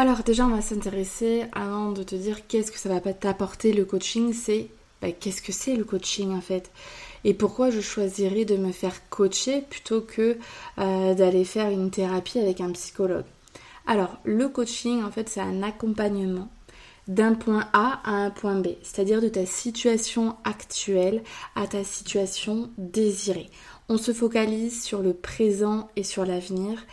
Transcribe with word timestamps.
Alors 0.00 0.22
déjà, 0.22 0.46
on 0.46 0.50
va 0.50 0.62
s'intéresser, 0.62 1.46
avant 1.50 1.90
de 1.90 2.04
te 2.04 2.14
dire 2.14 2.46
qu'est-ce 2.46 2.70
que 2.70 2.78
ça 2.78 2.88
va 2.88 3.00
t'apporter 3.12 3.72
le 3.72 3.84
coaching, 3.84 4.32
c'est 4.32 4.68
bah, 5.02 5.10
qu'est-ce 5.10 5.42
que 5.42 5.50
c'est 5.50 5.74
le 5.74 5.82
coaching 5.82 6.30
en 6.36 6.40
fait? 6.40 6.70
Et 7.24 7.34
pourquoi 7.34 7.70
je 7.70 7.80
choisirais 7.80 8.44
de 8.44 8.56
me 8.56 8.70
faire 8.70 8.94
coacher 9.10 9.60
plutôt 9.68 10.00
que 10.00 10.38
euh, 10.78 11.14
d'aller 11.14 11.44
faire 11.44 11.70
une 11.70 11.90
thérapie 11.90 12.38
avec 12.38 12.60
un 12.60 12.70
psychologue? 12.70 13.24
Alors, 13.88 14.18
le 14.22 14.48
coaching, 14.48 15.02
en 15.02 15.10
fait, 15.10 15.28
c'est 15.28 15.40
un 15.40 15.64
accompagnement 15.64 16.48
d'un 17.08 17.34
point 17.34 17.68
A 17.72 18.00
à 18.04 18.12
un 18.12 18.30
point 18.30 18.60
B, 18.60 18.68
c'est-à-dire 18.84 19.20
de 19.20 19.28
ta 19.28 19.46
situation 19.46 20.36
actuelle 20.44 21.24
à 21.56 21.66
ta 21.66 21.82
situation 21.82 22.70
désirée. 22.78 23.50
On 23.88 23.98
se 23.98 24.12
focalise 24.12 24.80
sur 24.80 25.02
le 25.02 25.12
présent 25.12 25.88
et 25.96 26.04
sur 26.04 26.24
l'avenir 26.24 26.84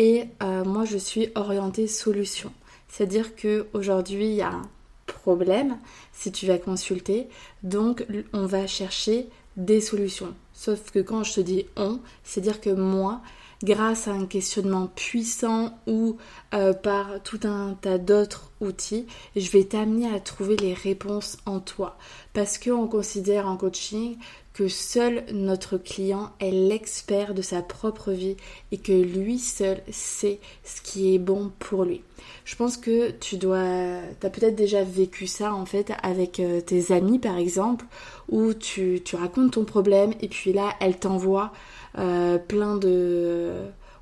et 0.00 0.24
euh, 0.42 0.64
moi 0.64 0.86
je 0.86 0.96
suis 0.96 1.28
orientée 1.34 1.86
solution. 1.86 2.52
C'est-à-dire 2.88 3.36
que 3.36 3.66
aujourd'hui 3.74 4.30
il 4.30 4.34
y 4.34 4.42
a 4.42 4.48
un 4.48 4.68
problème 5.06 5.76
si 6.12 6.32
tu 6.32 6.46
vas 6.46 6.56
consulter, 6.56 7.28
donc 7.62 8.06
on 8.32 8.46
va 8.46 8.66
chercher 8.66 9.28
des 9.58 9.82
solutions. 9.82 10.34
Sauf 10.54 10.90
que 10.90 11.00
quand 11.00 11.22
je 11.22 11.34
te 11.34 11.40
dis 11.40 11.66
on, 11.76 12.00
c'est-à-dire 12.24 12.62
que 12.62 12.70
moi, 12.70 13.20
grâce 13.62 14.08
à 14.08 14.12
un 14.12 14.26
questionnement 14.26 14.86
puissant 14.86 15.78
ou 15.86 16.16
euh, 16.54 16.72
par 16.72 17.22
tout 17.22 17.40
un 17.44 17.74
tas 17.80 17.98
d'autres 17.98 18.50
outils, 18.60 19.06
je 19.36 19.50
vais 19.50 19.64
t'amener 19.64 20.12
à 20.12 20.20
trouver 20.20 20.56
les 20.56 20.74
réponses 20.74 21.36
en 21.46 21.60
toi. 21.60 21.96
Parce 22.32 22.58
qu'on 22.58 22.86
considère 22.86 23.46
en 23.46 23.56
coaching 23.56 24.16
que 24.52 24.68
seul 24.68 25.24
notre 25.32 25.78
client 25.78 26.30
est 26.40 26.50
l'expert 26.50 27.34
de 27.34 27.42
sa 27.42 27.62
propre 27.62 28.12
vie 28.12 28.36
et 28.72 28.78
que 28.78 28.92
lui 28.92 29.38
seul 29.38 29.80
sait 29.90 30.40
ce 30.64 30.80
qui 30.82 31.14
est 31.14 31.18
bon 31.18 31.52
pour 31.58 31.84
lui. 31.84 32.02
Je 32.44 32.56
pense 32.56 32.76
que 32.76 33.10
tu 33.10 33.36
dois, 33.36 34.00
tu 34.20 34.26
as 34.26 34.30
peut-être 34.30 34.56
déjà 34.56 34.82
vécu 34.82 35.26
ça 35.26 35.54
en 35.54 35.66
fait 35.66 35.92
avec 36.02 36.40
euh, 36.40 36.60
tes 36.60 36.92
amis 36.92 37.18
par 37.18 37.38
exemple, 37.38 37.86
où 38.30 38.54
tu, 38.54 39.02
racontes 39.12 39.52
ton 39.52 39.64
problème 39.64 40.12
et 40.20 40.28
puis 40.28 40.52
là 40.52 40.74
elle 40.80 40.98
t'envoie 40.98 41.52
euh, 41.98 42.38
plein 42.38 42.76
de 42.76 43.52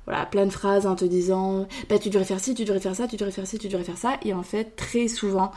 voilà, 0.05 0.25
plein 0.25 0.45
de 0.45 0.51
phrases 0.51 0.87
en 0.87 0.95
te 0.95 1.05
disant 1.05 1.67
bah, 1.89 1.99
tu 1.99 2.09
devrais 2.09 2.25
faire 2.25 2.39
ci, 2.39 2.55
tu 2.55 2.65
devrais 2.65 2.79
faire 2.79 2.95
ça, 2.95 3.07
tu 3.07 3.15
devrais 3.15 3.31
faire 3.31 3.45
ci, 3.45 3.59
tu 3.59 3.67
devrais 3.67 3.83
faire 3.83 3.97
ça. 3.97 4.17
Et 4.23 4.33
en 4.33 4.41
fait, 4.41 4.75
très 4.75 5.07
souvent, 5.07 5.51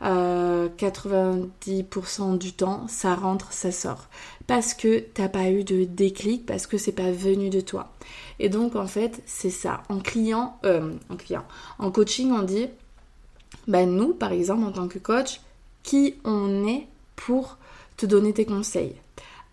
90% 0.00 0.04
euh, 0.04 2.36
du 2.36 2.52
temps, 2.52 2.86
ça 2.88 3.14
rentre, 3.14 3.52
ça 3.52 3.72
sort. 3.72 4.06
Parce 4.46 4.74
que 4.74 5.00
t'as 5.00 5.28
pas 5.28 5.50
eu 5.50 5.64
de 5.64 5.84
déclic, 5.84 6.46
parce 6.46 6.66
que 6.66 6.78
c'est 6.78 6.92
pas 6.92 7.10
venu 7.10 7.50
de 7.50 7.60
toi. 7.60 7.92
Et 8.38 8.48
donc, 8.48 8.76
en 8.76 8.86
fait, 8.86 9.22
c'est 9.26 9.50
ça. 9.50 9.82
En 9.88 9.98
client, 9.98 10.58
euh, 10.64 10.92
en 11.10 11.16
client, 11.16 11.44
en 11.78 11.90
coaching, 11.90 12.32
on 12.32 12.42
dit, 12.42 12.68
bah, 13.66 13.86
nous, 13.86 14.14
par 14.14 14.32
exemple, 14.32 14.64
en 14.64 14.72
tant 14.72 14.88
que 14.88 14.98
coach, 14.98 15.40
qui 15.82 16.14
on 16.24 16.66
est 16.66 16.86
pour 17.16 17.58
te 17.96 18.06
donner 18.06 18.32
tes 18.32 18.44
conseils. 18.44 18.94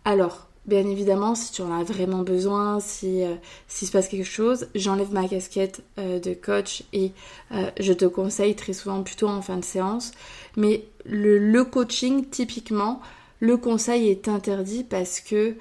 Alors, 0.05 0.47
Bien 0.65 0.87
évidemment, 0.87 1.35
si 1.35 1.51
tu 1.51 1.61
en 1.61 1.77
as 1.77 1.83
vraiment 1.83 2.21
besoin, 2.21 2.79
si 2.79 3.23
euh, 3.23 3.35
s'il 3.67 3.85
se 3.85 3.91
passe 3.91 4.07
quelque 4.07 4.23
chose, 4.23 4.67
j'enlève 4.75 5.11
ma 5.11 5.27
casquette 5.27 5.83
euh, 5.97 6.19
de 6.21 6.33
coach 6.33 6.83
et 6.93 7.11
euh, 7.51 7.69
je 7.81 7.91
te 7.91 8.05
conseille 8.05 8.55
très 8.55 8.71
souvent 8.71 9.03
plutôt 9.03 9.27
en 9.27 9.41
fin 9.41 9.57
de 9.57 9.65
séance. 9.65 10.13
Mais 10.55 10.85
le, 11.03 11.37
le 11.37 11.65
coaching, 11.65 12.29
typiquement, 12.29 13.01
le 13.41 13.57
conseil 13.57 14.07
est 14.07 14.29
interdit 14.29 14.85
parce 14.85 15.19
que 15.19 15.55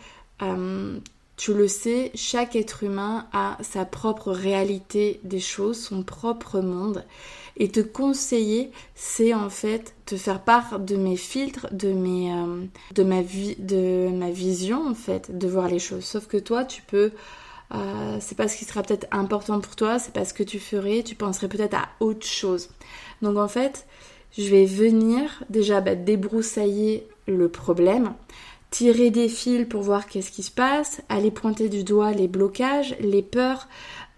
tu 1.37 1.55
le 1.55 1.67
sais, 1.69 2.13
chaque 2.15 2.57
être 2.57 2.85
humain 2.85 3.27
a 3.33 3.57
sa 3.63 3.85
propre 3.85 4.31
réalité 4.31 5.21
des 5.25 5.41
choses, 5.41 5.81
son 5.81 6.03
propre 6.03 6.61
monde. 6.61 7.05
Et 7.57 7.69
te 7.69 7.81
conseiller, 7.81 8.71
c'est 8.95 9.35
en 9.35 9.51
fait 9.51 9.95
te 10.07 10.17
faire 10.17 10.43
part 10.43 10.79
de 10.79 10.97
mes 10.97 11.17
filtres, 11.17 11.67
de, 11.73 11.89
euh, 11.89 13.05
ma, 13.05 13.23
vie, 13.23 13.57
de 13.57 14.09
ma 14.09 14.31
vision 14.31 14.87
en 14.89 14.95
fait, 14.95 15.37
de 15.37 15.49
voir 15.49 15.69
les 15.69 15.79
choses. 15.79 16.05
Sauf 16.05 16.27
que 16.27 16.37
toi, 16.37 16.65
tu 16.65 16.83
peux... 16.83 17.13
Euh, 17.75 18.19
c'est 18.21 18.37
pas 18.37 18.49
ce 18.49 18.57
qui 18.59 18.67
sera 18.67 18.83
peut-être 18.83 19.07
important 19.11 19.61
pour 19.61 19.77
toi, 19.77 19.99
c'est 19.99 20.13
pas 20.13 20.27
ce 20.27 20.35
que 20.35 20.43
tu 20.43 20.59
ferais, 20.59 21.03
tu 21.03 21.15
penserais 21.15 21.49
peut-être 21.49 21.75
à 21.75 21.89
autre 22.01 22.27
chose. 22.27 22.69
Donc 23.23 23.39
en 23.39 23.49
fait, 23.49 23.87
je 24.37 24.49
vais 24.49 24.67
venir 24.67 25.43
déjà 25.49 25.81
bah, 25.81 25.95
débroussailler 25.95 27.07
le 27.27 27.49
problème, 27.49 28.15
tirer 28.73 29.11
des 29.11 29.29
fils 29.29 29.67
pour 29.69 29.83
voir 29.83 30.07
qu'est-ce 30.07 30.33
qui 30.33 30.43
se 30.43 30.51
passe, 30.51 31.03
aller 31.11 31.31
pointer 31.31 31.69
du 31.69 31.85
doigt 31.85 32.11
les 32.13 32.27
blocages, 32.27 32.97
les 33.01 33.23
peurs, 33.23 33.69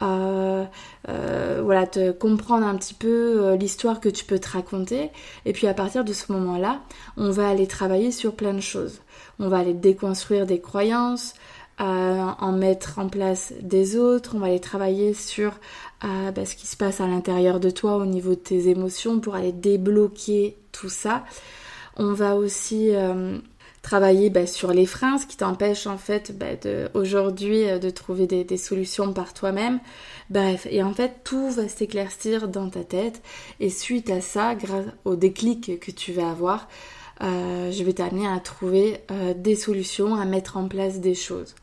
euh, 0.00 0.64
euh, 1.08 1.60
voilà, 1.64 1.88
te 1.88 2.12
comprendre 2.12 2.64
un 2.64 2.76
petit 2.76 2.94
peu 2.94 3.08
euh, 3.44 3.56
l'histoire 3.56 3.98
que 3.98 4.08
tu 4.08 4.24
peux 4.24 4.38
te 4.38 4.48
raconter. 4.48 5.10
Et 5.44 5.52
puis 5.52 5.66
à 5.66 5.74
partir 5.74 6.04
de 6.04 6.12
ce 6.12 6.30
moment-là, 6.32 6.82
on 7.16 7.30
va 7.30 7.48
aller 7.48 7.66
travailler 7.66 8.12
sur 8.12 8.36
plein 8.36 8.54
de 8.54 8.60
choses. 8.60 9.00
On 9.40 9.48
va 9.48 9.58
aller 9.58 9.74
déconstruire 9.74 10.46
des 10.46 10.60
croyances, 10.60 11.34
en 11.80 12.52
mettre 12.52 13.00
en 13.00 13.08
place 13.08 13.52
des 13.60 13.96
autres. 13.96 14.36
On 14.36 14.38
va 14.38 14.46
aller 14.46 14.60
travailler 14.60 15.12
sur 15.12 15.54
bah, 16.00 16.46
ce 16.46 16.54
qui 16.54 16.68
se 16.68 16.76
passe 16.76 17.00
à 17.00 17.08
l'intérieur 17.08 17.58
de 17.58 17.68
toi 17.70 17.96
au 17.96 18.06
niveau 18.06 18.30
de 18.30 18.34
tes 18.36 18.68
émotions 18.68 19.18
pour 19.18 19.34
aller 19.34 19.50
débloquer 19.50 20.56
tout 20.70 20.88
ça. 20.88 21.24
On 21.96 22.12
va 22.12 22.36
aussi 22.36 22.92
travailler 23.84 24.30
bah, 24.30 24.46
sur 24.46 24.72
les 24.72 24.86
freins, 24.86 25.18
ce 25.18 25.26
qui 25.26 25.36
t'empêche 25.36 25.86
en 25.86 25.98
fait 25.98 26.36
bah, 26.36 26.46
aujourd'hui 26.94 27.68
euh, 27.68 27.78
de 27.78 27.90
trouver 27.90 28.26
des, 28.26 28.56
solutions 28.56 29.12
par 29.12 29.34
toi-même. 29.34 29.78
Bref, 30.30 30.66
et 30.70 30.82
en 30.82 30.94
fait 30.94 31.20
tout 31.22 31.50
va 31.50 31.68
s'éclaircir 31.68 32.48
dans 32.48 32.70
ta 32.70 32.82
tête 32.82 33.22
et 33.60 33.70
suite 33.70 34.10
à 34.10 34.20
ça, 34.20 34.54
grâce 34.54 34.86
au 35.04 35.16
déclic 35.16 35.78
que 35.78 35.90
tu 35.90 36.12
vas 36.12 36.30
avoir, 36.30 36.66
euh, 37.22 37.70
je 37.70 37.84
vais 37.84 37.92
t'amener 37.92 38.26
à 38.26 38.40
trouver 38.40 39.00
euh, 39.10 39.34
des 39.36 39.54
solutions, 39.54 40.16
à 40.16 40.24
mettre 40.24 40.56
en 40.56 40.66
place 40.66 40.98
des 40.98 41.14
choses. 41.14 41.54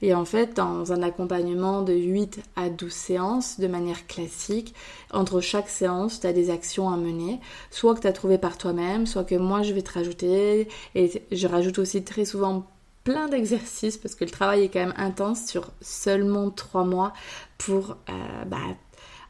Et 0.00 0.14
en 0.14 0.24
fait, 0.24 0.54
dans 0.54 0.92
un 0.92 1.02
accompagnement 1.02 1.82
de 1.82 1.92
8 1.92 2.40
à 2.56 2.68
12 2.68 2.92
séances, 2.92 3.58
de 3.58 3.66
manière 3.66 4.06
classique, 4.06 4.74
entre 5.12 5.40
chaque 5.40 5.68
séance, 5.68 6.20
tu 6.20 6.26
as 6.26 6.32
des 6.32 6.50
actions 6.50 6.88
à 6.88 6.96
mener, 6.96 7.40
soit 7.70 7.94
que 7.94 8.00
tu 8.00 8.06
as 8.06 8.12
trouvé 8.12 8.38
par 8.38 8.58
toi-même, 8.58 9.06
soit 9.06 9.24
que 9.24 9.34
moi 9.34 9.62
je 9.62 9.72
vais 9.72 9.82
te 9.82 9.92
rajouter, 9.92 10.68
et 10.94 11.22
je 11.32 11.46
rajoute 11.48 11.78
aussi 11.78 12.04
très 12.04 12.24
souvent 12.24 12.66
plein 13.04 13.28
d'exercices 13.28 13.96
parce 13.96 14.14
que 14.14 14.24
le 14.24 14.30
travail 14.30 14.64
est 14.64 14.68
quand 14.68 14.80
même 14.80 14.94
intense 14.96 15.46
sur 15.46 15.70
seulement 15.80 16.50
3 16.50 16.84
mois 16.84 17.12
pour 17.56 17.96
euh, 18.10 18.44
bah, 18.46 18.58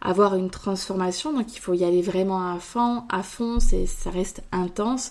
avoir 0.00 0.34
une 0.34 0.50
transformation, 0.50 1.32
donc 1.32 1.54
il 1.54 1.60
faut 1.60 1.74
y 1.74 1.84
aller 1.84 2.02
vraiment 2.02 2.52
à 2.52 2.58
fond, 2.58 3.04
à 3.08 3.22
fond, 3.22 3.58
ça 3.60 4.10
reste 4.10 4.42
intense. 4.52 5.10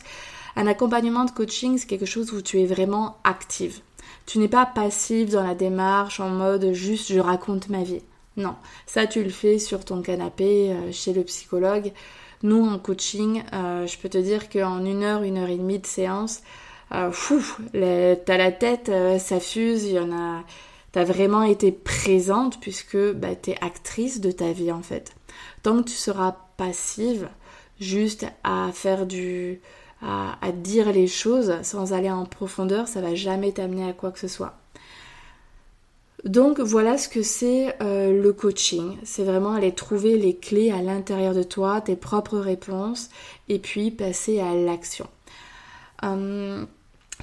Un 0.58 0.66
accompagnement 0.66 1.24
de 1.24 1.30
coaching, 1.30 1.78
c'est 1.78 1.86
quelque 1.86 2.08
chose 2.08 2.34
où 2.34 2.42
tu 2.42 2.60
es 2.60 2.66
vraiment 2.66 3.20
active. 3.24 3.80
Tu 4.26 4.40
n'es 4.40 4.48
pas 4.48 4.66
passive 4.66 5.30
dans 5.30 5.44
la 5.44 5.54
démarche 5.54 6.20
en 6.20 6.32
mode 6.32 6.74
juste 6.74 7.14
je 7.14 7.20
raconte 7.20 7.70
ma 7.70 7.84
vie. 7.84 8.02
Non, 8.38 8.56
ça 8.88 9.06
tu 9.06 9.22
le 9.22 9.30
fais 9.30 9.60
sur 9.60 9.86
ton 9.86 10.02
canapé 10.02 10.72
euh, 10.72 10.92
chez 10.92 11.14
le 11.14 11.24
psychologue. 11.24 11.92
Nous 12.42 12.66
en 12.66 12.80
coaching, 12.80 13.44
euh, 13.54 13.86
je 13.86 14.00
peux 14.00 14.10
te 14.10 14.18
dire 14.18 14.50
qu'en 14.50 14.84
une 14.84 15.04
heure, 15.04 15.22
une 15.22 15.38
heure 15.38 15.50
et 15.50 15.58
demie 15.58 15.78
de 15.78 15.86
séance, 15.86 16.42
euh, 16.92 18.16
t'as 18.26 18.38
la 18.38 18.52
tête, 18.52 18.92
ça 19.20 19.40
fuse, 19.40 19.84
il 19.84 19.94
y 19.94 20.00
en 20.00 20.12
a. 20.12 20.44
T'as 20.92 21.04
vraiment 21.04 21.44
été 21.44 21.72
présente 21.72 22.60
puisque 22.60 22.98
bah, 22.98 23.36
t'es 23.36 23.58
actrice 23.62 24.22
de 24.22 24.32
ta 24.32 24.54
vie 24.54 24.72
en 24.72 24.82
fait. 24.82 25.14
Tant 25.62 25.84
que 25.84 25.90
tu 25.90 25.96
seras 25.96 26.36
passive, 26.58 27.30
juste 27.80 28.26
à 28.44 28.72
faire 28.74 29.06
du, 29.06 29.62
à, 30.02 30.52
dire 30.52 30.92
les 30.92 31.08
choses 31.08 31.54
sans 31.64 31.94
aller 31.94 32.12
en 32.12 32.26
profondeur, 32.26 32.88
ça 32.88 33.02
va 33.02 33.16
jamais 33.16 33.52
t'amener 33.52 33.90
à 33.90 33.94
quoi 33.94 34.12
que 34.12 34.20
ce 34.20 34.28
soit. 34.28 34.58
Donc 36.24 36.60
voilà 36.60 36.98
ce 36.98 37.08
que 37.10 37.22
c'est 37.22 37.76
euh, 37.82 38.22
le 38.22 38.34
coaching. 38.34 38.98
C'est 39.04 39.24
vraiment 39.24 39.54
aller 39.54 39.72
trouver 39.72 40.18
les 40.18 40.36
clés 40.36 40.72
à 40.72 40.82
l'intérieur 40.82 41.34
de 41.34 41.44
toi, 41.44 41.82
tes 41.82 41.96
propres 41.96 42.40
réponses, 42.40 43.10
et 43.50 43.60
puis 43.60 43.92
passer 43.92 44.40
à 44.40 44.54
l'action. 44.54 45.08
Hum, 46.04 46.68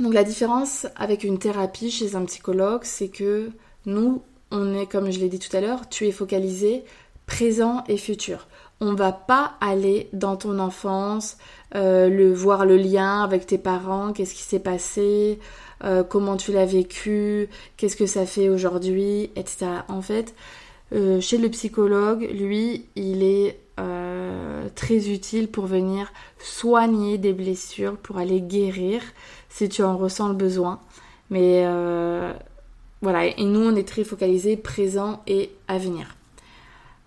donc 0.00 0.12
la 0.12 0.24
différence 0.24 0.86
avec 0.96 1.22
une 1.22 1.38
thérapie 1.38 1.90
chez 1.90 2.16
un 2.16 2.24
psychologue, 2.24 2.82
c'est 2.84 3.08
que 3.08 3.50
nous, 3.86 4.22
on 4.50 4.74
est, 4.74 4.86
comme 4.86 5.10
je 5.10 5.20
l'ai 5.20 5.28
dit 5.28 5.38
tout 5.38 5.54
à 5.56 5.60
l'heure, 5.60 5.88
tu 5.88 6.06
es 6.06 6.12
focalisé 6.12 6.84
présent 7.26 7.84
et 7.88 7.96
futur. 7.96 8.46
On 8.80 8.94
va 8.94 9.12
pas 9.12 9.54
aller 9.60 10.08
dans 10.12 10.36
ton 10.36 10.58
enfance, 10.58 11.38
euh, 11.74 12.32
voir 12.34 12.66
le 12.66 12.76
lien 12.76 13.22
avec 13.22 13.46
tes 13.46 13.58
parents, 13.58 14.12
qu'est-ce 14.12 14.34
qui 14.34 14.42
s'est 14.42 14.58
passé, 14.58 15.38
euh, 15.84 16.02
comment 16.02 16.36
tu 16.36 16.52
l'as 16.52 16.66
vécu, 16.66 17.48
qu'est-ce 17.76 17.96
que 17.96 18.06
ça 18.06 18.26
fait 18.26 18.48
aujourd'hui, 18.48 19.30
etc. 19.36 19.66
En 19.88 20.02
fait, 20.02 20.34
euh, 20.92 21.20
chez 21.20 21.38
le 21.38 21.48
psychologue, 21.50 22.28
lui, 22.32 22.86
il 22.96 23.22
est 23.22 23.60
très 24.76 25.08
utile 25.10 25.48
pour 25.48 25.66
venir 25.66 26.12
soigner 26.38 27.18
des 27.18 27.32
blessures, 27.32 27.96
pour 27.96 28.18
aller 28.18 28.40
guérir 28.40 29.02
si 29.48 29.68
tu 29.68 29.82
en 29.82 29.96
ressens 29.96 30.28
le 30.28 30.34
besoin. 30.34 30.80
Mais 31.30 31.64
voilà, 33.02 33.26
et 33.26 33.44
nous, 33.44 33.60
on 33.60 33.76
est 33.76 33.86
très 33.86 34.04
focalisé 34.04 34.56
présent 34.56 35.22
et 35.26 35.50
à 35.68 35.78
venir. 35.78 36.16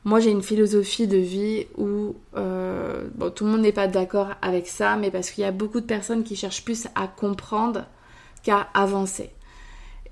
Moi, 0.08 0.22
j'ai 0.22 0.32
une 0.32 0.42
philosophie 0.42 1.06
de 1.06 1.18
vie 1.18 1.68
où 1.78 2.16
euh, 2.38 3.10
bon, 3.16 3.30
tout 3.30 3.44
le 3.44 3.52
monde 3.52 3.60
n'est 3.60 3.74
pas 3.74 3.88
d'accord 3.88 4.30
avec 4.42 4.66
ça, 4.66 4.96
mais 4.96 5.12
parce 5.12 5.32
qu'il 5.32 5.42
y 5.42 5.46
a 5.46 5.52
beaucoup 5.52 5.82
de 5.82 5.86
personnes 5.86 6.24
qui 6.24 6.38
cherchent 6.38 6.64
plus 6.64 6.88
à 6.96 7.10
comprendre 7.10 7.84
qu'à 8.42 8.70
avancer. 8.74 9.32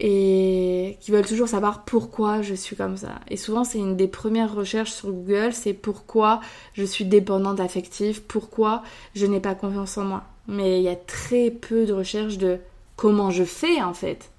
Et 0.01 0.97
qui 1.00 1.12
veulent 1.12 1.25
toujours 1.25 1.47
savoir 1.47 1.86
pourquoi 1.86 2.42
je 2.42 2.56
suis 2.56 2.75
comme 2.75 2.97
ça. 2.97 3.21
Et 3.30 3.38
souvent, 3.38 3.63
c'est 3.63 3.77
une 3.77 3.95
des 3.95 4.09
premières 4.09 4.53
recherches 4.53 4.92
sur 4.92 5.13
Google, 5.13 5.53
c'est 5.53 5.71
pourquoi 5.71 6.42
je 6.74 6.83
suis 6.83 7.06
dépendante 7.06 7.62
affective, 7.62 8.21
pourquoi 8.24 8.83
je 9.15 9.25
n'ai 9.25 9.39
pas 9.39 9.56
confiance 9.56 9.97
en 9.97 10.03
moi. 10.03 10.24
Mais 10.50 10.80
il 10.80 10.83
y 10.83 10.89
a 10.89 10.97
très 10.97 11.50
peu 11.50 11.86
de 11.86 11.94
recherches 11.94 12.38
de 12.38 12.57
comment 12.97 13.31
je 13.31 13.45
fais 13.45 13.81
en 13.81 13.94
fait. 13.94 14.30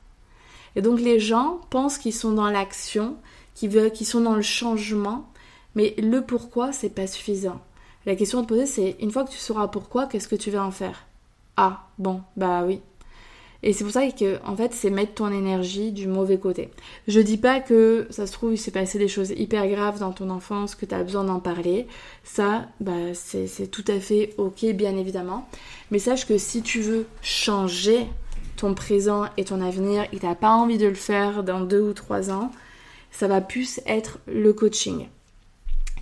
Et 0.74 0.82
donc 0.82 1.00
les 1.00 1.18
gens 1.18 1.62
pensent 1.70 1.96
qu'ils 1.96 2.12
sont 2.12 2.32
dans 2.32 2.50
l'action, 2.50 3.16
qu'ils 3.54 3.72
sont 4.04 4.20
dans 4.20 4.34
le 4.34 4.42
changement, 4.42 5.26
mais 5.76 5.94
le 5.98 6.22
pourquoi, 6.22 6.72
c'est 6.72 6.88
pas 6.88 7.06
suffisant. 7.06 7.60
La 8.06 8.16
question 8.16 8.40
à 8.40 8.42
te 8.42 8.48
poser, 8.48 8.66
c'est 8.66 8.96
une 9.00 9.12
fois 9.12 9.24
que 9.24 9.30
tu 9.30 9.38
sauras 9.38 9.68
pourquoi, 9.68 10.06
qu'est-ce 10.06 10.26
que 10.26 10.34
tu 10.34 10.50
vas 10.50 10.64
en 10.64 10.72
faire? 10.72 11.06
Ah, 11.56 11.86
bon, 11.98 12.22
bah 12.36 12.64
oui. 12.66 12.80
Et 13.62 13.72
c'est 13.72 13.84
pour 13.84 13.92
ça 13.92 14.08
que, 14.10 14.38
en 14.44 14.54
fait, 14.56 14.72
c'est 14.74 14.90
mettre 14.90 15.14
ton 15.14 15.32
énergie 15.32 15.90
du 15.92 16.06
mauvais 16.06 16.38
côté. 16.38 16.70
Je 17.08 17.20
dis 17.20 17.36
pas 17.36 17.60
que 17.60 18.06
ça 18.10 18.26
se 18.26 18.32
trouve, 18.32 18.52
il 18.52 18.58
s'est 18.58 18.70
passé 18.70 18.98
des 18.98 19.08
choses 19.08 19.30
hyper 19.30 19.66
graves 19.68 19.98
dans 19.98 20.12
ton 20.12 20.30
enfance, 20.30 20.74
que 20.74 20.86
tu 20.86 20.94
as 20.94 21.02
besoin 21.02 21.24
d'en 21.24 21.40
parler. 21.40 21.86
Ça, 22.22 22.66
bah, 22.80 23.14
c'est 23.14 23.70
tout 23.70 23.84
à 23.88 23.98
fait 23.98 24.34
ok, 24.38 24.66
bien 24.72 24.96
évidemment. 24.96 25.48
Mais 25.90 25.98
sache 25.98 26.26
que 26.26 26.38
si 26.38 26.62
tu 26.62 26.80
veux 26.80 27.06
changer 27.22 28.06
ton 28.56 28.74
présent 28.74 29.26
et 29.36 29.44
ton 29.44 29.60
avenir 29.60 30.06
et 30.12 30.18
tu 30.18 30.26
n'as 30.26 30.34
pas 30.34 30.50
envie 30.50 30.78
de 30.78 30.86
le 30.86 30.94
faire 30.94 31.42
dans 31.42 31.60
deux 31.60 31.82
ou 31.82 31.92
trois 31.92 32.30
ans, 32.30 32.50
ça 33.10 33.28
va 33.28 33.40
plus 33.40 33.80
être 33.86 34.18
le 34.26 34.52
coaching. 34.52 35.08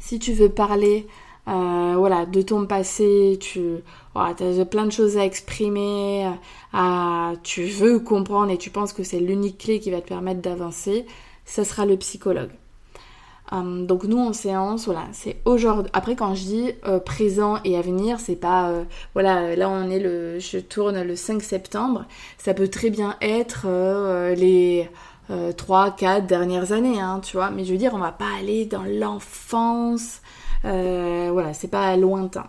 Si 0.05 0.19
tu 0.19 0.35
veux 0.35 0.51
parler 0.51 1.07
euh, 1.49 1.95
voilà, 1.97 2.27
de 2.27 2.43
ton 2.43 2.67
passé, 2.67 3.39
tu 3.41 3.77
as 4.15 4.35
plein 4.67 4.85
de 4.85 4.93
choses 4.93 5.17
à 5.17 5.25
exprimer, 5.25 6.31
à, 6.75 7.33
tu 7.43 7.65
veux 7.65 8.01
comprendre 8.01 8.51
et 8.51 8.59
tu 8.59 8.69
penses 8.69 8.93
que 8.93 9.03
c'est 9.03 9.19
l'unique 9.19 9.57
clé 9.57 9.81
qui 9.81 9.91
va 9.91 10.03
te 10.03 10.09
permettre 10.09 10.43
d'avancer, 10.43 11.07
ça 11.47 11.65
sera 11.65 11.87
le 11.87 11.97
psychologue. 11.97 12.51
Hum, 13.51 13.87
donc 13.87 14.05
nous 14.05 14.19
en 14.19 14.35
séance, 14.35 14.85
voilà, 14.85 15.07
c'est 15.13 15.37
aujourd'hui. 15.47 15.91
Après 15.95 16.17
quand 16.17 16.35
je 16.35 16.43
dis 16.43 16.73
euh, 16.87 16.99
présent 16.99 17.59
et 17.65 17.79
à 17.79 17.81
venir, 17.81 18.21
c'est 18.21 18.37
pas 18.37 18.69
euh, 18.69 18.85
voilà, 19.15 19.57
là 19.57 19.71
on 19.71 19.89
est 19.91 20.01
le, 20.01 20.39
je 20.39 20.59
tourne 20.59 21.03
le 21.03 21.17
5 21.17 21.43
septembre, 21.43 22.05
ça 22.37 22.53
peut 22.53 22.69
très 22.69 22.91
bien 22.91 23.17
être 23.23 23.65
euh, 23.67 24.35
les 25.29 25.55
3, 25.55 25.93
4 25.93 26.27
dernières 26.27 26.73
années, 26.73 27.01
hein, 27.01 27.21
tu 27.23 27.37
vois. 27.37 27.51
Mais 27.51 27.65
je 27.65 27.73
veux 27.73 27.79
dire, 27.79 27.93
on 27.95 27.99
va 27.99 28.13
pas 28.13 28.31
aller 28.39 28.65
dans 28.67 28.85
l'enfance, 28.85 30.21
voilà, 30.63 31.53
c'est 31.55 31.69
pas 31.69 31.97
lointain. 31.97 32.47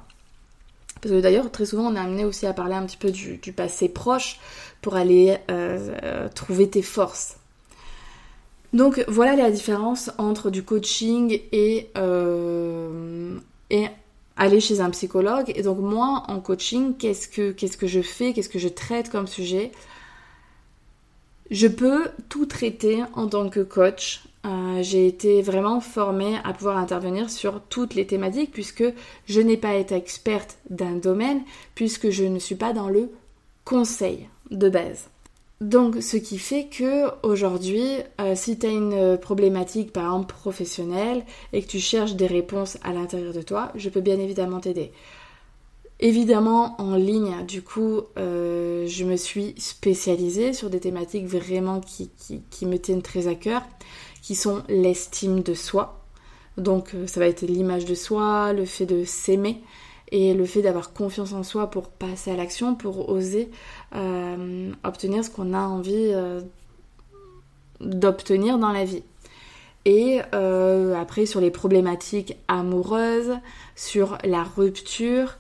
Parce 1.02 1.14
que 1.14 1.22
d'ailleurs, 1.22 1.52
très 1.52 1.66
souvent, 1.66 1.92
on 1.92 1.96
est 1.96 2.00
amené 2.00 2.26
aussi 2.26 2.46
à 2.46 2.54
parler 2.54 2.76
un 2.76 2.86
petit 2.86 2.98
peu 2.98 3.12
du 3.12 3.54
passé 3.54 3.90
proche 3.90 4.40
pour 4.82 4.96
aller 4.96 5.38
trouver 6.34 6.70
tes 6.70 6.82
forces. 6.82 7.38
Donc 8.76 9.06
voilà 9.08 9.38
la 9.38 9.52
différence 9.52 10.12
entre 10.18 10.50
du 10.50 10.62
coaching 10.62 11.40
et, 11.54 11.88
euh, 11.98 13.38
et 13.70 13.86
aller 14.36 14.60
chez 14.60 14.82
un 14.82 14.90
psychologue. 14.90 15.50
Et 15.56 15.62
donc 15.62 15.80
moi 15.80 16.24
en 16.28 16.42
coaching, 16.42 16.94
qu'est-ce 16.98 17.30
que, 17.30 17.52
qu'est-ce 17.52 17.78
que 17.78 17.88
je 17.88 18.02
fais, 18.02 18.34
qu'est-ce 18.34 18.50
que 18.50 18.60
je 18.60 18.68
traite 18.68 19.10
comme 19.10 19.28
sujet? 19.28 19.72
Je 21.52 21.68
peux 21.68 22.06
tout 22.30 22.46
traiter 22.46 23.04
en 23.14 23.28
tant 23.28 23.50
que 23.50 23.60
coach. 23.60 24.24
Euh, 24.46 24.82
j'ai 24.82 25.08
été 25.08 25.42
vraiment 25.42 25.80
formée 25.80 26.38
à 26.44 26.54
pouvoir 26.54 26.78
intervenir 26.78 27.30
sur 27.30 27.62
toutes 27.62 27.96
les 27.96 28.06
thématiques 28.06 28.52
puisque 28.52 28.84
je 29.28 29.42
n'ai 29.42 29.58
pas 29.58 29.76
été 29.76 29.96
experte 29.96 30.58
d'un 30.70 30.94
domaine 30.94 31.42
puisque 31.74 32.10
je 32.10 32.24
ne 32.24 32.40
suis 32.40 32.56
pas 32.56 32.74
dans 32.74 32.90
le 32.90 33.10
conseil 33.64 34.28
de 34.52 34.70
base. 34.70 35.10
Donc, 35.62 36.02
ce 36.02 36.18
qui 36.18 36.38
fait 36.38 36.66
que 36.66 37.06
aujourd'hui, 37.24 37.88
euh, 38.20 38.36
si 38.36 38.60
tu 38.60 38.66
as 38.66 38.72
une 38.72 39.18
problématique, 39.18 39.94
par 39.94 40.04
exemple 40.04 40.34
professionnelle, 40.36 41.24
et 41.54 41.62
que 41.62 41.68
tu 41.68 41.80
cherches 41.80 42.16
des 42.16 42.28
réponses 42.28 42.78
à 42.84 42.92
l'intérieur 42.92 43.34
de 43.34 43.42
toi, 43.42 43.72
je 43.74 43.90
peux 43.90 44.02
bien 44.02 44.20
évidemment 44.20 44.60
t'aider. 44.60 44.92
Évidemment, 46.02 46.76
en 46.78 46.96
ligne, 46.96 47.46
du 47.46 47.62
coup, 47.62 48.02
euh, 48.18 48.86
je 48.86 49.06
me 49.06 49.16
suis 49.16 49.56
spécialisée 49.58 50.52
sur 50.52 50.70
des 50.70 50.82
thématiques 50.82 51.26
vraiment 51.26 51.80
qui, 51.80 52.66
me 52.66 52.78
tiennent 52.78 53.02
très 53.02 53.28
à 53.28 53.36
cœur, 53.36 53.62
qui 54.22 54.36
sont 54.36 54.64
l'estime 54.68 55.42
de 55.42 55.54
soi. 55.54 56.02
Donc, 56.58 56.94
euh, 56.94 57.08
ça 57.08 57.22
va 57.22 57.28
être 57.28 57.44
l'image 57.44 57.86
de 57.86 57.96
soi, 57.96 58.52
le 58.52 58.66
fait 58.66 58.86
de 58.86 59.06
s'aimer, 59.06 59.62
et 60.12 60.34
le 60.34 60.46
fait 60.46 60.62
d'avoir 60.62 60.92
confiance 60.92 61.32
en 61.32 61.44
soi 61.44 61.72
pour 61.72 61.88
passer 61.88 62.30
à 62.30 62.36
l'action, 62.36 62.76
pour 62.76 63.10
oser 63.10 63.50
euh, 63.96 64.72
obtenir 64.84 65.24
ce 65.24 65.30
qu'on 65.30 65.54
a 65.54 65.62
envie 65.62 66.12
d'obtenir 67.80 68.60
dans 68.60 68.72
la 68.74 68.84
vie. 68.84 69.04
Et 69.86 70.20
après 70.20 71.26
sur 71.26 71.40
les 71.40 71.52
problématiques 71.52 72.38
amoureuses, 72.48 73.38
sur 73.76 74.18
la 74.26 74.44
rupture. 74.44 75.38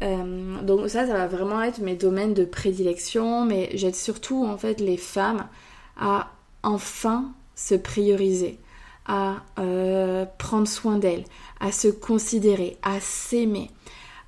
Donc 0.00 0.88
ça, 0.88 1.06
ça 1.06 1.12
va 1.14 1.26
vraiment 1.26 1.62
être 1.62 1.80
mes 1.80 1.96
domaines 1.96 2.34
de 2.34 2.44
prédilection, 2.44 3.44
mais 3.44 3.70
j'aide 3.74 3.96
surtout 3.96 4.44
en 4.46 4.56
fait 4.56 4.80
les 4.80 4.96
femmes 4.96 5.46
à 5.96 6.30
enfin 6.62 7.32
se 7.56 7.74
prioriser, 7.74 8.60
à 9.06 9.36
prendre 10.38 10.68
soin 10.68 10.98
d'elles, 10.98 11.24
à 11.60 11.72
se 11.72 11.88
considérer, 11.88 12.76
à 12.82 13.00
s'aimer, 13.00 13.70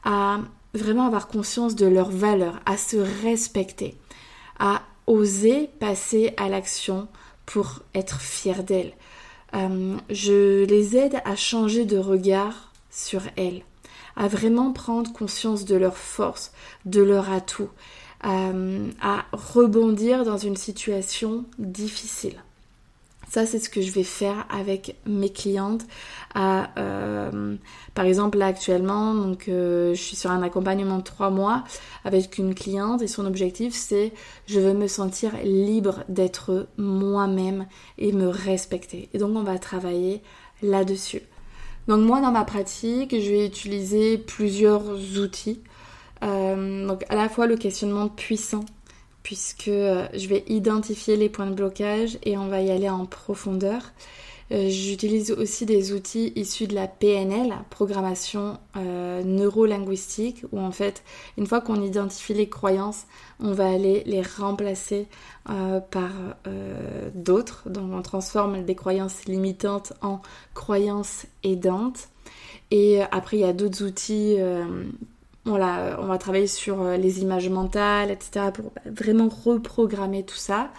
à 0.05 0.41
vraiment 0.75 1.07
avoir 1.07 1.29
conscience 1.29 1.75
de 1.75 1.87
leurs 1.87 2.11
valeurs, 2.11 2.61
à 2.67 2.77
se 2.77 2.97
respecter, 3.23 3.97
à 4.59 4.83
oser 5.07 5.69
passer 5.81 6.35
à 6.37 6.49
l'action 6.49 7.09
pour 7.47 7.81
être 7.95 8.21
fière 8.21 8.63
d'elles. 8.63 8.93
Euh, 9.55 9.97
je 10.09 10.65
les 10.65 10.97
aide 10.97 11.21
à 11.25 11.35
changer 11.35 11.85
de 11.85 11.99
regard 11.99 12.73
sur 12.91 13.23
elles, 13.37 13.63
à 14.17 14.29
vraiment 14.29 14.73
prendre 14.73 15.13
conscience 15.13 15.65
de 15.65 15.77
leurs 15.77 15.97
forces, 15.97 16.53
de 16.85 17.03
leurs 17.03 17.31
atouts, 17.31 17.71
euh, 18.27 18.89
à 19.01 19.25
rebondir 19.33 20.25
dans 20.25 20.39
une 20.39 20.57
situation 20.57 21.45
difficile. 21.59 22.43
Ça, 23.31 23.47
c'est 23.47 23.61
ce 23.61 23.71
que 23.71 23.81
je 23.81 23.93
vais 23.93 24.03
faire 24.03 24.45
avec 24.51 24.97
mes 25.07 25.31
clientes. 25.31 25.87
Euh, 26.37 27.57
par 27.95 28.05
exemple, 28.05 28.39
là 28.39 28.47
actuellement, 28.47 29.15
donc, 29.15 29.49
euh, 29.49 29.95
je 29.95 30.03
suis 30.03 30.17
sur 30.17 30.33
un 30.33 30.43
accompagnement 30.43 30.99
de 30.99 31.05
trois 31.05 31.31
mois 31.31 31.63
avec 32.05 32.39
une 32.39 32.57
cliente 32.57 33.03
et 33.03 33.07
son 33.07 33.27
objectif, 33.27 33.73
c'est 33.73 34.13
je 34.47 34.59
veux 34.59 34.75
me 34.75 34.89
sentir 34.89 35.31
libre 35.45 36.03
d'être 36.09 36.67
moi-même 36.77 37.67
et 37.99 38.11
me 38.11 38.27
respecter. 38.27 39.09
Et 39.15 39.19
donc, 39.19 39.37
on 39.37 39.45
va 39.45 39.61
travailler 39.61 40.23
là-dessus. 40.61 41.23
Donc 41.91 42.07
moi, 42.07 42.21
dans 42.21 42.31
ma 42.31 42.45
pratique, 42.45 43.11
je 43.11 43.31
vais 43.31 43.45
utiliser 43.45 44.17
plusieurs 44.17 44.85
outils. 45.19 45.61
Euh, 46.23 46.87
donc 46.87 47.05
à 47.09 47.17
la 47.17 47.29
fois 47.29 47.49
le 47.49 47.57
questionnement 47.57 48.09
puissant 48.09 48.65
puisque 49.25 49.67
euh, 49.67 50.07
je 50.15 50.29
vais 50.29 50.45
identifier 50.47 51.17
les 51.17 51.29
points 51.29 51.49
de 51.49 51.55
blocage 51.55 52.17
et 52.23 52.39
on 52.39 52.47
va 52.47 52.61
y 52.61 52.71
aller 52.71 52.89
en 52.89 53.07
profondeur. 53.07 53.83
Euh, 54.53 54.69
j'utilise 54.69 55.31
aussi 55.33 55.65
des 55.65 55.93
outils 55.93 56.33
issus 56.35 56.67
de 56.67 56.75
la 56.75 56.89
PNL, 56.89 57.55
programmation 57.71 58.59
euh, 58.77 59.23
neuro-linguistique, 59.23 60.45
où 60.53 60.59
en 60.59 60.73
fait, 60.73 61.03
une 61.39 61.47
fois 61.47 61.61
qu'on 61.61 61.83
identifie 61.83 62.35
les 62.35 62.49
croyances, 62.49 63.07
on 63.39 63.53
va 63.53 63.69
aller 63.69 64.03
les 64.07 64.23
remplacer 64.23 65.07
par 65.47 66.11
d'autres. 67.15 67.69
Donc 67.69 67.93
on 67.93 68.03
transforme 68.03 68.63
des 68.65 68.75
croyances 68.75 69.25
limitantes 69.25 69.95
en 70.03 70.21
croyances 70.55 71.27
aidantes. 71.43 72.09
Et 72.71 73.01
après, 73.11 73.39
il 73.39 73.41
y 73.41 73.45
a 73.45 73.53
d'autres 73.53 73.83
outils 73.83 74.37
on, 75.47 76.07
va 76.07 76.19
travailler 76.19 76.47
sur 76.47 76.83
euh, 76.83 76.97
les 76.97 77.21
images 77.21 77.49
mentales, 77.49 78.11
etc. 78.11 78.47
pour 78.53 78.73
vraiment 78.87 79.29
reprogrammer 79.29 80.25
tout 80.25 80.37
ça. 80.37 80.71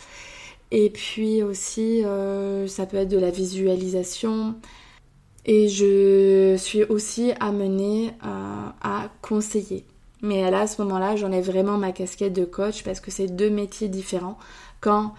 Et 0.71 0.89
puis 0.89 1.43
aussi, 1.43 2.03
euh, 2.05 2.67
ça 2.67 2.85
peut 2.85 2.97
être 2.97 3.09
de 3.09 3.19
la 3.19 3.29
visualisation. 3.29 4.55
Et 5.45 5.67
je 5.67 6.55
suis 6.57 6.83
aussi 6.83 7.33
amenée 7.39 8.11
euh, 8.23 8.69
à 8.81 9.09
conseiller. 9.21 9.85
Mais 10.21 10.49
là, 10.51 10.61
à 10.61 10.67
ce 10.67 10.81
moment-là, 10.83 11.15
j'en 11.15 11.31
ai 11.31 11.41
vraiment 11.41 11.77
ma 11.77 11.91
casquette 11.91 12.33
de 12.33 12.45
coach 12.45 12.83
parce 12.83 12.99
que 12.99 13.11
c'est 13.11 13.27
deux 13.27 13.49
métiers 13.49 13.89
différents. 13.89 14.37
Quand, 14.79 15.13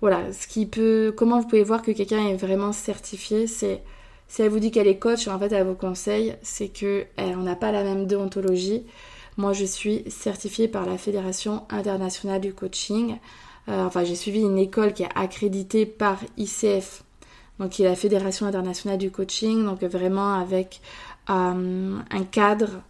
voilà, 0.00 0.32
ce 0.32 0.46
qui 0.46 0.66
peut, 0.66 1.12
comment 1.16 1.40
vous 1.40 1.48
pouvez 1.48 1.64
voir 1.64 1.82
que 1.82 1.90
quelqu'un 1.90 2.28
est 2.28 2.36
vraiment 2.36 2.72
certifié, 2.72 3.46
c'est 3.46 3.82
si 4.28 4.42
elle 4.42 4.50
vous 4.50 4.60
dit 4.60 4.70
qu'elle 4.70 4.86
est 4.86 4.98
coach, 4.98 5.28
en 5.28 5.38
fait, 5.38 5.52
elle 5.52 5.66
vous 5.66 5.74
conseille, 5.74 6.36
c'est 6.42 6.68
que 6.68 7.04
on 7.18 7.42
n'a 7.42 7.56
pas 7.56 7.72
la 7.72 7.84
même 7.84 8.06
déontologie. 8.06 8.84
Moi, 9.36 9.52
je 9.52 9.64
suis 9.64 10.04
certifiée 10.08 10.68
par 10.68 10.86
la 10.86 10.98
Fédération 10.98 11.64
internationale 11.68 12.40
du 12.40 12.54
coaching. 12.54 13.16
Euh, 13.68 13.84
enfin, 13.86 14.04
j'ai 14.04 14.14
suivi 14.14 14.40
une 14.40 14.58
école 14.58 14.92
qui 14.92 15.04
est 15.04 15.08
accréditée 15.14 15.86
par 15.86 16.18
ICF, 16.36 17.02
donc 17.58 17.70
qui 17.70 17.82
est 17.82 17.88
la 17.88 17.96
Fédération 17.96 18.46
internationale 18.46 18.98
du 18.98 19.10
coaching, 19.10 19.64
donc 19.64 19.82
vraiment 19.82 20.34
avec 20.34 20.80
euh, 21.30 21.98
un 22.10 22.24
cadre, 22.30 22.82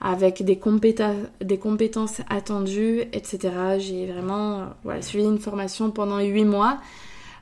avec 0.00 0.42
des, 0.42 0.56
compétences 0.56 2.20
attendues, 2.28 3.02
etc. 3.12 3.50
J'ai 3.78 4.06
vraiment 4.06 4.68
voilà, 4.84 5.02
suivi 5.02 5.24
une 5.24 5.38
formation 5.38 5.90
pendant 5.90 6.18
8 6.18 6.44
mois, 6.44 6.78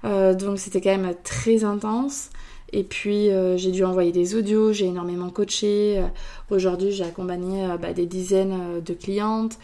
euh, 0.04 0.34
donc 0.34 0.58
c'était 0.58 0.80
quand 0.80 0.96
même 0.96 1.14
très 1.22 1.64
intense. 1.64 2.30
Et 2.72 2.84
puis 2.84 3.30
euh, 3.30 3.56
j'ai 3.56 3.72
dû 3.72 3.84
envoyer 3.84 4.12
des 4.12 4.34
audios, 4.36 4.72
j'ai 4.72 4.86
énormément 4.86 5.30
coaché. 5.30 5.98
Euh, 5.98 6.06
aujourd'hui 6.50 6.92
j'ai 6.92 7.04
accompagné 7.04 7.64
euh, 7.64 7.76
bah, 7.76 7.92
des 7.92 8.06
dizaines 8.06 8.80
de 8.80 8.94
clientes 8.94 9.58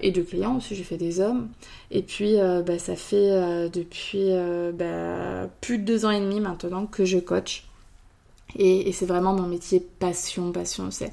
et 0.00 0.10
de 0.10 0.22
clients 0.22 0.56
aussi, 0.56 0.74
j'ai 0.74 0.82
fait 0.82 0.96
des 0.96 1.20
hommes. 1.20 1.48
Et 1.92 2.02
puis 2.02 2.36
bah, 2.66 2.80
ça 2.80 2.96
fait 2.96 3.70
depuis 3.70 4.30
bah, 4.74 5.48
plus 5.60 5.78
de 5.78 5.84
deux 5.84 6.04
ans 6.04 6.10
et 6.10 6.18
demi 6.18 6.40
maintenant 6.40 6.86
que 6.86 7.04
je 7.04 7.18
coach. 7.18 7.64
Et, 8.58 8.90
c'est 8.90 9.06
vraiment 9.06 9.34
mon 9.34 9.46
métier 9.46 9.78
passion, 9.78 10.50
passion. 10.50 10.90
C'est... 10.90 11.12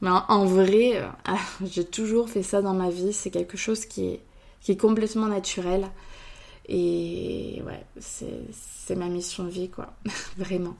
Mais 0.00 0.10
en, 0.10 0.44
vrai, 0.46 1.00
j'ai 1.64 1.84
toujours 1.84 2.28
fait 2.28 2.42
ça 2.42 2.60
dans 2.60 2.74
ma 2.74 2.90
vie. 2.90 3.12
C'est 3.12 3.30
quelque 3.30 3.56
chose 3.56 3.86
qui 3.86 4.06
est, 4.06 4.20
qui 4.62 4.72
est 4.72 4.76
complètement 4.76 5.28
naturel. 5.28 5.86
Et 6.70 7.60
ouais, 7.66 7.84
c'est 7.98 8.94
ma 8.94 9.08
mission 9.08 9.44
de 9.44 9.50
vie, 9.50 9.68
quoi. 9.68 9.92
vraiment. 10.38 10.76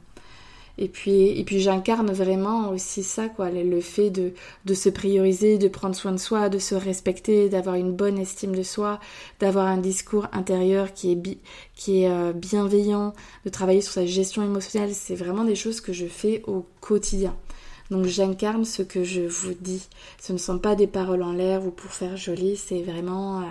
Et 0.78 0.88
puis, 0.88 1.38
et 1.38 1.44
puis 1.44 1.60
j'incarne 1.60 2.10
vraiment 2.12 2.70
aussi 2.70 3.02
ça, 3.02 3.28
quoi, 3.28 3.50
le, 3.50 3.80
fait 3.80 4.08
de, 4.10 4.32
de, 4.64 4.74
se 4.74 4.88
prioriser, 4.88 5.58
de 5.58 5.68
prendre 5.68 5.94
soin 5.94 6.12
de 6.12 6.16
soi, 6.16 6.48
de 6.48 6.58
se 6.58 6.74
respecter, 6.74 7.48
d'avoir 7.48 7.74
une 7.74 7.92
bonne 7.92 8.18
estime 8.18 8.54
de 8.54 8.62
soi, 8.62 9.00
d'avoir 9.40 9.66
un 9.66 9.78
discours 9.78 10.28
intérieur 10.32 10.94
qui 10.94 11.12
est, 11.12 11.38
qui 11.74 12.02
est 12.02 12.08
euh, 12.08 12.32
bienveillant, 12.32 13.12
de 13.44 13.50
travailler 13.50 13.82
sur 13.82 13.92
sa 13.92 14.06
gestion 14.06 14.42
émotionnelle. 14.42 14.94
C'est 14.94 15.16
vraiment 15.16 15.44
des 15.44 15.56
choses 15.56 15.82
que 15.82 15.92
je 15.92 16.06
fais 16.06 16.42
au 16.46 16.64
quotidien. 16.80 17.36
Donc 17.90 18.06
j'incarne 18.06 18.64
ce 18.64 18.82
que 18.82 19.02
je 19.02 19.22
vous 19.22 19.54
dis. 19.60 19.86
Ce 20.20 20.32
ne 20.32 20.38
sont 20.38 20.60
pas 20.60 20.76
des 20.76 20.86
paroles 20.86 21.24
en 21.24 21.32
l'air 21.32 21.66
ou 21.66 21.72
pour 21.72 21.90
faire 21.90 22.16
joli, 22.16 22.56
c'est 22.56 22.82
vraiment... 22.82 23.40
Euh, 23.40 23.44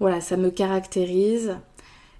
voilà, 0.00 0.20
ça 0.20 0.36
me 0.36 0.50
caractérise. 0.50 1.56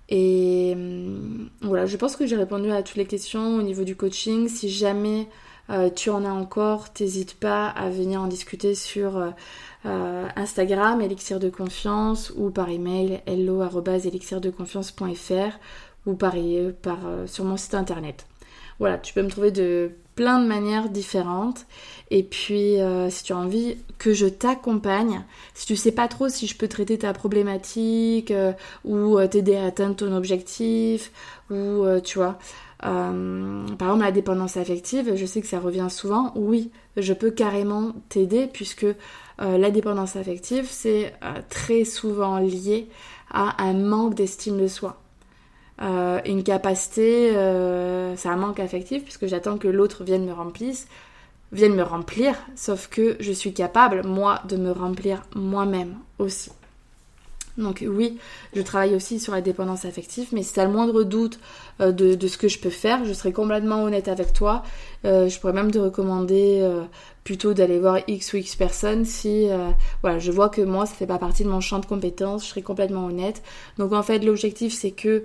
Et 0.09 0.73
hum, 0.75 1.51
voilà, 1.61 1.87
je 1.87 1.97
pense 1.97 2.17
que 2.17 2.27
j'ai 2.27 2.37
répondu 2.37 2.71
à 2.71 2.83
toutes 2.83 2.97
les 2.97 3.07
questions 3.07 3.57
au 3.57 3.63
niveau 3.63 3.85
du 3.85 3.97
coaching. 3.97 4.49
Si 4.49 4.69
jamais 4.69 5.29
euh, 5.71 5.91
tu 5.91 6.11
en 6.11 6.25
as 6.25 6.31
encore, 6.31 6.93
t'hésites 6.93 7.35
pas 7.35 7.69
à 7.69 7.91
venir 7.91 8.23
en 8.23 8.27
discuter 8.27 8.75
sur 8.75 9.19
euh, 9.19 9.31
euh, 9.87 10.27
Instagram, 10.35 11.01
Elixir 11.03 11.39
de 11.39 11.51
Confiance, 11.51 12.33
ou 12.37 12.51
par 12.51 12.69
email, 12.71 13.21
hello.elixirdeconfiance.fr 13.27 15.59
ou 16.07 16.15
par, 16.15 16.35
par 16.83 16.99
sur 17.27 17.45
mon 17.45 17.59
site 17.59 17.75
internet. 17.75 18.27
Voilà, 18.79 18.97
tu 18.97 19.13
peux 19.13 19.21
me 19.23 19.29
trouver 19.29 19.51
de 19.51 19.91
plein 20.19 20.41
de 20.41 20.49
manières 20.49 20.89
différentes. 20.89 21.65
Et 22.11 22.25
puis, 22.25 22.81
euh, 22.81 23.09
si 23.09 23.23
tu 23.23 23.33
as 23.33 23.37
envie 23.37 23.77
que 23.99 24.13
je 24.13 24.27
t'accompagne, 24.27 25.25
si 25.55 25.65
tu 25.65 25.77
sais 25.77 25.93
pas 25.93 26.09
trop 26.09 26.29
si 26.29 26.49
je 26.49 26.57
peux 26.57 26.67
traiter 26.67 26.99
ta 26.99 27.13
problématique 27.13 28.33
euh, 28.33 28.53
ou 28.85 29.17
euh, 29.17 29.29
t'aider 29.29 29.55
à 29.55 29.67
atteindre 29.67 29.95
ton 29.95 30.13
objectif, 30.13 31.13
ou 31.53 31.85
tu 32.03 32.19
vois, 32.19 32.37
par 32.81 33.13
exemple 33.13 34.01
la 34.01 34.11
dépendance 34.11 34.57
affective, 34.57 35.13
je 35.15 35.25
sais 35.25 35.41
que 35.41 35.47
ça 35.47 35.61
revient 35.61 35.87
souvent. 35.89 36.33
Oui, 36.35 36.73
je 36.97 37.13
peux 37.13 37.31
carrément 37.31 37.93
t'aider 38.09 38.49
puisque 38.53 38.87
la 39.39 39.71
dépendance 39.71 40.17
affective, 40.17 40.67
c'est 40.69 41.15
très 41.49 41.85
souvent 41.85 42.39
lié 42.39 42.89
à 43.31 43.63
un 43.63 43.75
manque 43.75 44.15
d'estime 44.15 44.61
de 44.61 44.67
soi. 44.67 45.01
Une 45.81 46.43
capacité, 46.43 47.31
c'est 48.17 48.29
un 48.29 48.37
manque 48.37 48.61
affectif 48.61 49.05
puisque 49.05 49.27
j'attends 49.27 49.59
que 49.59 49.69
l'autre 49.69 50.05
vienne 50.05 50.25
me 50.25 50.33
remplisse 50.33 50.89
viennent 51.53 51.75
me 51.75 51.83
remplir, 51.83 52.35
sauf 52.57 52.89
que 52.89 53.17
je 53.21 53.33
suis 53.33 53.55
capable, 53.55 54.03
moi, 54.05 54.43
de 54.49 54.57
me 54.57 54.71
remplir 54.71 55.23
moi-même 55.35 55.97
aussi. 56.19 56.51
Donc 57.59 57.85
oui, 57.87 58.19
je 58.55 58.63
travaille 58.63 58.95
aussi 58.95 59.19
sur 59.19 59.33
la 59.33 59.41
dépendance 59.41 59.85
affective, 59.85 60.29
mais 60.33 60.45
si 60.45 60.55
tu 60.55 60.61
as 60.61 60.65
le 60.65 60.71
moindre 60.71 61.03
doute 61.03 61.41
euh, 61.81 61.91
de, 61.91 62.27
ce 62.27 62.39
que 62.39 62.47
je 62.47 62.59
peux 62.61 62.71
faire, 62.71 63.05
je 63.05 63.13
serai 63.13 63.33
complètement 63.33 63.83
honnête 63.83 64.07
avec 64.07 64.33
toi. 64.33 64.63
Euh, 65.05 65.29
je 65.29 65.39
pourrais 65.41 65.53
même 65.53 65.73
te 65.73 65.79
recommander 65.79 66.61
euh, 66.63 66.85
plutôt 67.25 67.55
d'aller 67.55 67.81
voir 67.81 67.99
X 68.07 68.33
ou 68.33 68.37
X 68.37 68.55
personnes 68.55 69.05
si 69.05 69.49
voilà, 70.03 70.19
je 70.21 70.31
vois 70.31 70.49
que 70.49 70.63
moi, 70.63 70.87
ça 70.87 70.95
fait 70.95 71.07
pas 71.07 71.19
partie 71.19 71.43
de 71.43 71.49
mon 71.49 71.61
champ 71.61 71.81
de 71.81 71.87
compétences, 71.87 72.45
je 72.45 72.51
serai 72.51 72.63
complètement 72.63 73.07
honnête. 73.07 73.43
Donc 73.77 73.93
en 73.93 74.03
fait, 74.03 74.21
l'objectif, 74.21 74.73
c'est 74.73 74.93
que 74.93 75.25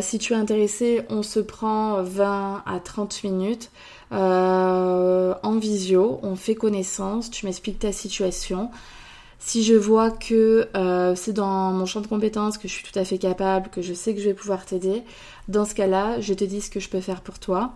si 0.00 0.18
tu 0.18 0.32
es 0.32 0.36
intéressé, 0.36 1.02
on 1.10 1.22
se 1.22 1.38
prend 1.38 2.02
20 2.02 2.64
à 2.66 2.80
30 2.80 3.22
minutes. 3.24 3.70
En 4.10 5.58
visio, 5.60 6.18
on 6.22 6.34
fait 6.34 6.56
connaissance, 6.56 7.30
tu 7.30 7.46
m'expliques 7.46 7.78
ta 7.78 7.92
situation. 7.92 8.70
Si 9.38 9.62
je 9.62 9.74
vois 9.74 10.10
que 10.10 10.68
euh, 10.76 11.14
c'est 11.14 11.32
dans 11.32 11.72
mon 11.72 11.86
champ 11.86 12.00
de 12.00 12.06
compétences, 12.06 12.58
que 12.58 12.68
je 12.68 12.72
suis 12.72 12.84
tout 12.84 12.98
à 12.98 13.04
fait 13.04 13.18
capable, 13.18 13.70
que 13.70 13.82
je 13.82 13.94
sais 13.94 14.14
que 14.14 14.20
je 14.20 14.28
vais 14.28 14.34
pouvoir 14.34 14.64
t'aider, 14.64 15.02
dans 15.46 15.64
ce 15.64 15.74
cas-là, 15.74 16.20
je 16.20 16.34
te 16.34 16.44
dis 16.44 16.60
ce 16.60 16.70
que 16.70 16.80
je 16.80 16.88
peux 16.88 17.00
faire 17.00 17.20
pour 17.20 17.38
toi. 17.38 17.74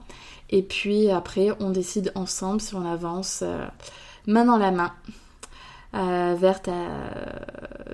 Et 0.50 0.62
puis 0.62 1.10
après, 1.10 1.50
on 1.60 1.70
décide 1.70 2.12
ensemble 2.14 2.60
si 2.60 2.74
on 2.74 2.84
avance 2.84 3.40
euh, 3.42 3.64
main 4.26 4.44
dans 4.44 4.58
la 4.58 4.70
main 4.70 4.92
vers, 5.94 6.62
ta, 6.62 6.72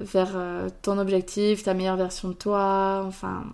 vers 0.00 0.38
ton 0.82 0.98
objectif, 0.98 1.64
ta 1.64 1.74
meilleure 1.74 1.96
version 1.96 2.28
de 2.28 2.34
toi, 2.34 3.02
enfin 3.04 3.44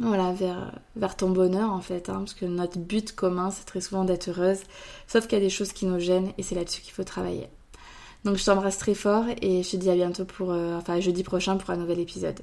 voilà, 0.00 0.32
vers, 0.32 0.72
vers 0.96 1.16
ton 1.16 1.30
bonheur 1.30 1.72
en 1.72 1.80
fait, 1.80 2.08
hein, 2.08 2.18
parce 2.18 2.34
que 2.34 2.44
notre 2.44 2.78
but 2.78 3.14
commun 3.14 3.50
c'est 3.50 3.64
très 3.64 3.80
souvent 3.80 4.04
d'être 4.04 4.28
heureuse, 4.28 4.60
sauf 5.06 5.26
qu'il 5.26 5.38
y 5.38 5.40
a 5.40 5.44
des 5.44 5.50
choses 5.50 5.72
qui 5.72 5.86
nous 5.86 5.98
gênent 5.98 6.32
et 6.38 6.42
c'est 6.42 6.54
là-dessus 6.54 6.82
qu'il 6.82 6.92
faut 6.92 7.04
travailler. 7.04 7.48
Donc 8.24 8.36
je 8.36 8.44
t'embrasse 8.44 8.78
très 8.78 8.94
fort 8.94 9.24
et 9.40 9.62
je 9.62 9.70
te 9.70 9.76
dis 9.76 9.90
à 9.90 9.94
bientôt 9.94 10.24
pour, 10.24 10.52
euh, 10.52 10.76
enfin 10.76 11.00
jeudi 11.00 11.22
prochain 11.22 11.56
pour 11.56 11.70
un 11.70 11.76
nouvel 11.76 12.00
épisode. 12.00 12.40